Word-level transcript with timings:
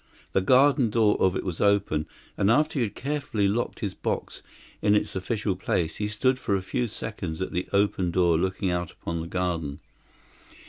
The 0.33 0.41
garden 0.41 0.89
door 0.89 1.15
of 1.21 1.35
it 1.35 1.43
was 1.43 1.61
open, 1.61 2.07
and 2.35 2.49
after 2.49 2.79
he 2.79 2.85
had 2.85 2.95
carefully 2.95 3.47
locked 3.47 3.81
his 3.81 3.93
box 3.93 4.41
in 4.81 4.95
its 4.95 5.15
official 5.15 5.55
place, 5.55 5.97
he 5.97 6.07
stood 6.07 6.39
for 6.39 6.55
a 6.55 6.63
few 6.63 6.87
seconds 6.87 7.39
at 7.39 7.51
the 7.51 7.69
open 7.71 8.09
door 8.09 8.35
looking 8.35 8.71
out 8.71 8.91
upon 8.91 9.21
the 9.21 9.27
garden. 9.27 9.79